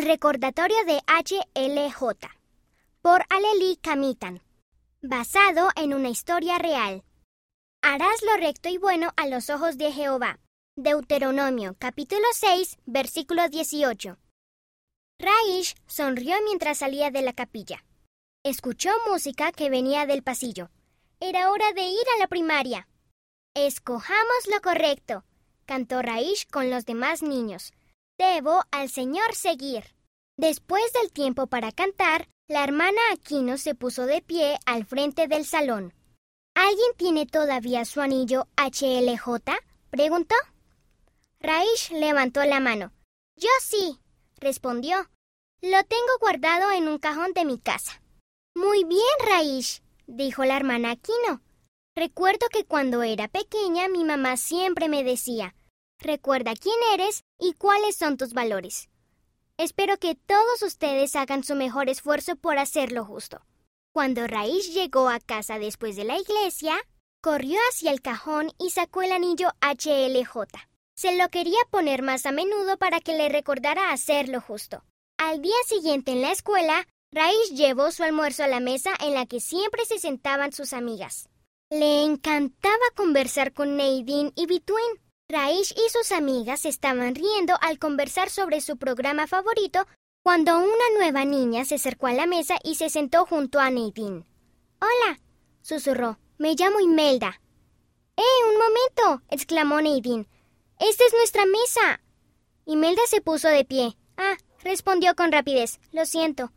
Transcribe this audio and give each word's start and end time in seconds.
El 0.00 0.06
recordatorio 0.06 0.82
de 0.86 0.98
H.L.J. 1.06 2.30
por 3.02 3.22
Aleli 3.28 3.76
Kamitan, 3.76 4.40
basado 5.02 5.68
en 5.76 5.92
una 5.92 6.08
historia 6.08 6.56
real. 6.56 7.04
Harás 7.82 8.22
lo 8.22 8.34
recto 8.38 8.70
y 8.70 8.78
bueno 8.78 9.10
a 9.18 9.26
los 9.26 9.50
ojos 9.50 9.76
de 9.76 9.92
Jehová. 9.92 10.40
Deuteronomio 10.74 11.76
capítulo 11.78 12.24
6, 12.32 12.78
versículo 12.86 13.46
18. 13.50 14.16
Raish 15.18 15.74
sonrió 15.86 16.34
mientras 16.44 16.78
salía 16.78 17.10
de 17.10 17.20
la 17.20 17.34
capilla. 17.34 17.84
Escuchó 18.42 18.88
música 19.06 19.52
que 19.52 19.68
venía 19.68 20.06
del 20.06 20.22
pasillo. 20.22 20.70
Era 21.20 21.50
hora 21.50 21.74
de 21.74 21.82
ir 21.82 22.06
a 22.16 22.20
la 22.20 22.26
primaria. 22.26 22.88
Escojamos 23.54 24.46
lo 24.50 24.62
correcto, 24.62 25.24
cantó 25.66 26.00
Raish 26.00 26.46
con 26.46 26.70
los 26.70 26.86
demás 26.86 27.20
niños. 27.20 27.74
Debo 28.20 28.60
al 28.70 28.90
Señor 28.90 29.34
seguir. 29.34 29.94
Después 30.36 30.92
del 30.92 31.10
tiempo 31.10 31.46
para 31.46 31.72
cantar, 31.72 32.28
la 32.48 32.62
hermana 32.62 33.00
Aquino 33.14 33.56
se 33.56 33.74
puso 33.74 34.04
de 34.04 34.20
pie 34.20 34.58
al 34.66 34.84
frente 34.84 35.26
del 35.26 35.46
salón. 35.46 35.94
¿Alguien 36.54 36.90
tiene 36.98 37.24
todavía 37.24 37.86
su 37.86 38.02
anillo 38.02 38.46
HLJ? 38.58 39.54
preguntó. 39.88 40.34
Raish 41.38 41.92
levantó 41.92 42.44
la 42.44 42.60
mano. 42.60 42.92
Yo 43.36 43.48
sí, 43.62 43.98
respondió. 44.36 45.08
Lo 45.62 45.82
tengo 45.84 46.18
guardado 46.20 46.72
en 46.72 46.88
un 46.88 46.98
cajón 46.98 47.32
de 47.32 47.46
mi 47.46 47.58
casa. 47.58 48.02
Muy 48.54 48.84
bien, 48.84 49.00
Raish, 49.26 49.80
dijo 50.06 50.44
la 50.44 50.58
hermana 50.58 50.90
Aquino. 50.90 51.40
Recuerdo 51.96 52.48
que 52.52 52.66
cuando 52.66 53.02
era 53.02 53.28
pequeña 53.28 53.88
mi 53.88 54.04
mamá 54.04 54.36
siempre 54.36 54.90
me 54.90 55.04
decía, 55.04 55.54
Recuerda 56.00 56.54
quién 56.54 56.76
eres 56.94 57.24
y 57.38 57.52
cuáles 57.52 57.96
son 57.96 58.16
tus 58.16 58.32
valores. 58.32 58.88
Espero 59.58 59.98
que 59.98 60.14
todos 60.14 60.62
ustedes 60.62 61.14
hagan 61.14 61.44
su 61.44 61.54
mejor 61.54 61.90
esfuerzo 61.90 62.36
por 62.36 62.58
hacerlo 62.58 63.04
justo. 63.04 63.42
Cuando 63.92 64.26
Raish 64.26 64.72
llegó 64.72 65.10
a 65.10 65.20
casa 65.20 65.58
después 65.58 65.96
de 65.96 66.04
la 66.04 66.18
iglesia, 66.18 66.74
corrió 67.20 67.58
hacia 67.68 67.90
el 67.90 68.00
cajón 68.00 68.50
y 68.58 68.70
sacó 68.70 69.02
el 69.02 69.12
anillo 69.12 69.50
HLJ. 69.60 70.46
Se 70.96 71.16
lo 71.16 71.28
quería 71.28 71.58
poner 71.70 72.02
más 72.02 72.24
a 72.24 72.32
menudo 72.32 72.78
para 72.78 73.00
que 73.00 73.14
le 73.14 73.28
recordara 73.28 73.92
hacerlo 73.92 74.40
justo. 74.40 74.82
Al 75.18 75.42
día 75.42 75.56
siguiente 75.66 76.12
en 76.12 76.22
la 76.22 76.32
escuela, 76.32 76.86
Raish 77.12 77.50
llevó 77.52 77.90
su 77.90 78.04
almuerzo 78.04 78.44
a 78.44 78.48
la 78.48 78.60
mesa 78.60 78.92
en 79.00 79.12
la 79.12 79.26
que 79.26 79.40
siempre 79.40 79.84
se 79.84 79.98
sentaban 79.98 80.52
sus 80.52 80.72
amigas. 80.72 81.28
Le 81.68 82.04
encantaba 82.04 82.74
conversar 82.96 83.52
con 83.52 83.76
Nadine 83.76 84.32
y 84.34 84.46
Between. 84.46 85.09
Raish 85.30 85.72
y 85.76 85.88
sus 85.90 86.10
amigas 86.10 86.64
estaban 86.64 87.14
riendo 87.14 87.54
al 87.60 87.78
conversar 87.78 88.30
sobre 88.30 88.60
su 88.60 88.76
programa 88.76 89.28
favorito 89.28 89.86
cuando 90.24 90.58
una 90.58 90.98
nueva 90.98 91.24
niña 91.24 91.64
se 91.64 91.76
acercó 91.76 92.08
a 92.08 92.12
la 92.12 92.26
mesa 92.26 92.56
y 92.64 92.74
se 92.74 92.90
sentó 92.90 93.24
junto 93.26 93.60
a 93.60 93.70
Nadine. 93.70 94.26
Hola, 94.80 95.20
susurró. 95.62 96.18
Me 96.38 96.54
llamo 96.56 96.80
Imelda. 96.80 97.40
¡Eh, 98.16 98.48
un 98.48 98.58
momento! 98.58 99.24
exclamó 99.30 99.80
Nadine. 99.80 100.26
¡Esta 100.80 101.04
es 101.04 101.12
nuestra 101.14 101.46
mesa! 101.46 102.00
Imelda 102.66 103.02
se 103.06 103.20
puso 103.20 103.46
de 103.48 103.64
pie. 103.64 103.96
Ah, 104.16 104.36
respondió 104.64 105.14
con 105.14 105.30
rapidez. 105.30 105.78
Lo 105.92 106.06
siento. 106.06 106.50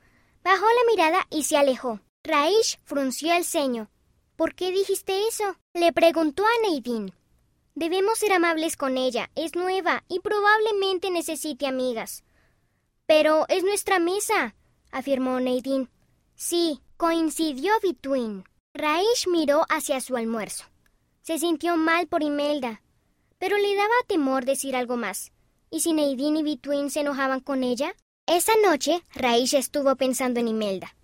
Bajó 0.43 0.65
la 0.65 0.91
mirada 0.91 1.27
y 1.29 1.43
se 1.43 1.57
alejó. 1.57 1.99
Raish 2.23 2.79
frunció 2.85 3.33
el 3.33 3.45
ceño. 3.45 3.91
¿Por 4.35 4.55
qué 4.55 4.71
dijiste 4.71 5.27
eso? 5.27 5.57
le 5.73 5.93
preguntó 5.93 6.43
a 6.43 6.67
Nadine. 6.67 7.13
Debemos 7.75 8.19
ser 8.19 8.33
amables 8.33 8.77
con 8.77 8.97
ella. 8.97 9.29
Es 9.35 9.55
nueva 9.55 10.03
y 10.07 10.19
probablemente 10.19 11.09
necesite 11.09 11.65
amigas. 11.65 12.23
Pero 13.05 13.45
es 13.49 13.63
nuestra 13.63 13.99
mesa, 13.99 14.55
afirmó 14.91 15.39
Nadine. 15.39 15.89
Sí, 16.35 16.81
coincidió 16.97 17.73
Between. 17.81 18.43
Raish 18.73 19.27
miró 19.27 19.65
hacia 19.69 20.01
su 20.01 20.15
almuerzo. 20.15 20.65
Se 21.21 21.39
sintió 21.39 21.77
mal 21.77 22.07
por 22.07 22.23
Imelda, 22.23 22.81
pero 23.37 23.57
le 23.57 23.75
daba 23.75 23.93
temor 24.07 24.45
decir 24.45 24.75
algo 24.75 24.97
más. 24.97 25.31
¿Y 25.69 25.81
si 25.81 25.93
Nadine 25.93 26.39
y 26.39 26.43
Between 26.43 26.89
se 26.89 27.01
enojaban 27.01 27.39
con 27.39 27.63
ella? 27.63 27.95
Esa 28.25 28.53
noche, 28.65 29.03
Raish 29.13 29.53
estuvo 29.53 29.95
pensando 29.95 30.39
en 30.39 30.47
Imelda. 30.47 30.95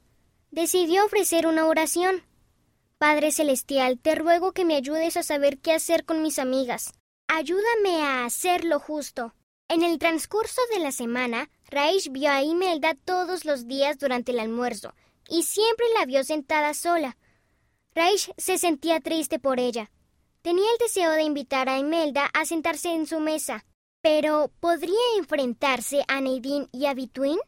Decidió 0.51 1.05
ofrecer 1.05 1.47
una 1.47 1.67
oración. 1.67 2.23
Padre 2.99 3.31
Celestial, 3.31 3.97
te 3.97 4.13
ruego 4.13 4.51
que 4.51 4.65
me 4.65 4.75
ayudes 4.75 5.15
a 5.15 5.23
saber 5.23 5.59
qué 5.59 5.71
hacer 5.71 6.03
con 6.03 6.21
mis 6.21 6.37
amigas. 6.37 6.91
Ayúdame 7.29 8.01
a 8.01 8.25
hacer 8.25 8.65
lo 8.65 8.77
justo. 8.81 9.33
En 9.69 9.83
el 9.83 9.99
transcurso 9.99 10.61
de 10.73 10.81
la 10.81 10.91
semana, 10.91 11.49
Raish 11.69 12.11
vio 12.11 12.29
a 12.29 12.43
Imelda 12.43 12.95
todos 13.05 13.45
los 13.45 13.67
días 13.67 13.99
durante 13.99 14.33
el 14.33 14.39
almuerzo, 14.39 14.93
y 15.29 15.43
siempre 15.43 15.85
la 15.97 16.05
vio 16.05 16.25
sentada 16.25 16.73
sola. 16.73 17.15
Raish 17.95 18.33
se 18.35 18.57
sentía 18.57 18.99
triste 18.99 19.39
por 19.39 19.61
ella. 19.61 19.89
Tenía 20.41 20.69
el 20.69 20.77
deseo 20.79 21.11
de 21.11 21.23
invitar 21.23 21.69
a 21.69 21.79
Imelda 21.79 22.29
a 22.33 22.43
sentarse 22.43 22.89
en 22.89 23.07
su 23.07 23.21
mesa, 23.21 23.65
pero 24.01 24.51
¿podría 24.59 24.99
enfrentarse 25.17 26.03
a 26.09 26.19
Nadine 26.19 26.67
y 26.73 26.85
a 26.85 26.93
Between? 26.93 27.39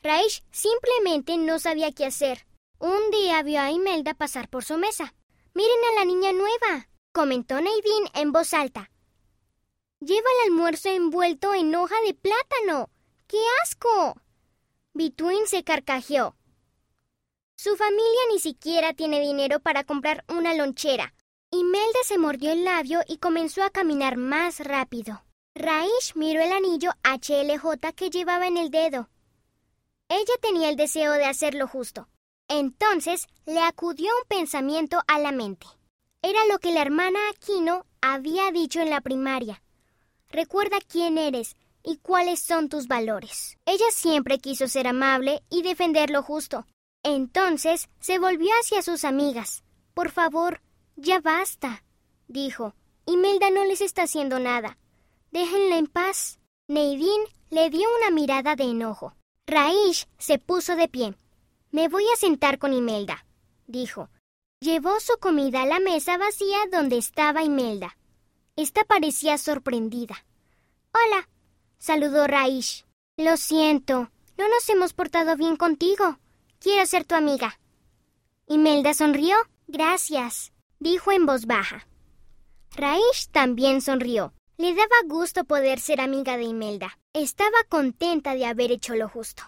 Raish 0.00 0.44
simplemente 0.52 1.38
no 1.38 1.58
sabía 1.58 1.90
qué 1.90 2.06
hacer. 2.06 2.46
Un 2.80 3.10
día 3.10 3.42
vio 3.42 3.60
a 3.60 3.70
Imelda 3.70 4.14
pasar 4.14 4.48
por 4.48 4.64
su 4.64 4.78
mesa. 4.78 5.12
Miren 5.52 5.78
a 5.90 5.98
la 5.98 6.06
niña 6.06 6.32
nueva, 6.32 6.88
comentó 7.12 7.56
Nadine 7.56 8.10
en 8.14 8.32
voz 8.32 8.54
alta. 8.54 8.90
Lleva 10.00 10.26
el 10.30 10.50
almuerzo 10.50 10.88
envuelto 10.88 11.52
en 11.52 11.74
hoja 11.74 11.96
de 12.06 12.14
plátano. 12.14 12.88
¡Qué 13.26 13.36
asco! 13.62 14.18
Between 14.94 15.46
se 15.46 15.62
carcajeó. 15.62 16.36
Su 17.54 17.76
familia 17.76 18.20
ni 18.30 18.38
siquiera 18.38 18.94
tiene 18.94 19.20
dinero 19.20 19.60
para 19.60 19.84
comprar 19.84 20.24
una 20.28 20.54
lonchera. 20.54 21.12
Imelda 21.50 21.98
se 22.04 22.16
mordió 22.16 22.50
el 22.50 22.64
labio 22.64 23.00
y 23.06 23.18
comenzó 23.18 23.62
a 23.62 23.68
caminar 23.68 24.16
más 24.16 24.58
rápido. 24.60 25.22
Raish 25.54 26.14
miró 26.14 26.40
el 26.40 26.52
anillo 26.52 26.92
HLJ 27.04 27.92
que 27.94 28.08
llevaba 28.08 28.46
en 28.46 28.56
el 28.56 28.70
dedo. 28.70 29.10
Ella 30.08 30.34
tenía 30.40 30.70
el 30.70 30.76
deseo 30.76 31.12
de 31.12 31.26
hacer 31.26 31.54
lo 31.54 31.68
justo. 31.68 32.08
Entonces 32.50 33.28
le 33.46 33.60
acudió 33.60 34.08
un 34.08 34.28
pensamiento 34.28 35.00
a 35.06 35.20
la 35.20 35.30
mente. 35.30 35.68
Era 36.20 36.44
lo 36.46 36.58
que 36.58 36.72
la 36.72 36.82
hermana 36.82 37.20
Aquino 37.30 37.86
había 38.00 38.50
dicho 38.50 38.80
en 38.80 38.90
la 38.90 39.00
primaria. 39.00 39.62
Recuerda 40.30 40.78
quién 40.86 41.16
eres 41.16 41.54
y 41.84 41.98
cuáles 41.98 42.42
son 42.42 42.68
tus 42.68 42.88
valores. 42.88 43.56
Ella 43.66 43.86
siempre 43.92 44.40
quiso 44.40 44.66
ser 44.66 44.88
amable 44.88 45.44
y 45.48 45.62
defender 45.62 46.10
lo 46.10 46.24
justo. 46.24 46.66
Entonces 47.04 47.88
se 48.00 48.18
volvió 48.18 48.50
hacia 48.60 48.82
sus 48.82 49.04
amigas. 49.04 49.62
Por 49.94 50.10
favor, 50.10 50.60
ya 50.96 51.20
basta, 51.20 51.84
dijo. 52.26 52.74
Imelda 53.06 53.50
no 53.50 53.64
les 53.64 53.80
está 53.80 54.02
haciendo 54.02 54.40
nada. 54.40 54.76
Déjenla 55.30 55.78
en 55.78 55.86
paz. 55.86 56.40
Nadine 56.66 57.26
le 57.50 57.70
dio 57.70 57.88
una 58.00 58.10
mirada 58.10 58.56
de 58.56 58.64
enojo. 58.64 59.14
Raish 59.46 60.08
se 60.18 60.40
puso 60.40 60.74
de 60.74 60.88
pie. 60.88 61.14
Me 61.72 61.88
voy 61.88 62.04
a 62.12 62.16
sentar 62.16 62.58
con 62.58 62.72
Imelda, 62.72 63.24
dijo. 63.66 64.10
Llevó 64.60 64.98
su 64.98 65.16
comida 65.18 65.62
a 65.62 65.66
la 65.66 65.78
mesa 65.78 66.18
vacía 66.18 66.58
donde 66.70 66.98
estaba 66.98 67.44
Imelda. 67.44 67.96
Esta 68.56 68.84
parecía 68.84 69.38
sorprendida. 69.38 70.24
Hola, 70.92 71.28
saludó 71.78 72.26
Raish. 72.26 72.84
Lo 73.16 73.36
siento, 73.36 74.10
no 74.36 74.48
nos 74.48 74.68
hemos 74.68 74.94
portado 74.94 75.36
bien 75.36 75.56
contigo. 75.56 76.18
Quiero 76.58 76.84
ser 76.86 77.04
tu 77.04 77.14
amiga. 77.14 77.60
Imelda 78.48 78.92
sonrió. 78.92 79.36
Gracias, 79.68 80.52
dijo 80.80 81.12
en 81.12 81.24
voz 81.24 81.46
baja. 81.46 81.86
Raish 82.74 83.28
también 83.30 83.80
sonrió. 83.80 84.34
Le 84.56 84.74
daba 84.74 84.96
gusto 85.06 85.44
poder 85.44 85.78
ser 85.78 86.00
amiga 86.00 86.36
de 86.36 86.44
Imelda. 86.44 86.98
Estaba 87.12 87.56
contenta 87.68 88.34
de 88.34 88.46
haber 88.46 88.72
hecho 88.72 88.96
lo 88.96 89.08
justo. 89.08 89.44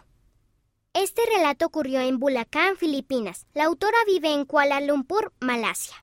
Este 0.94 1.22
relato 1.34 1.64
ocurrió 1.64 2.00
en 2.00 2.18
Bulacan, 2.18 2.76
Filipinas. 2.76 3.46
La 3.54 3.64
autora 3.64 3.96
vive 4.06 4.30
en 4.30 4.44
Kuala 4.44 4.78
Lumpur, 4.82 5.32
Malasia. 5.40 5.96